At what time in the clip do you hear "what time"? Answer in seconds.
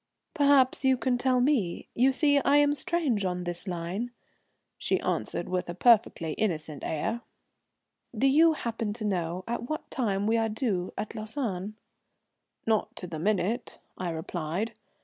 9.69-10.25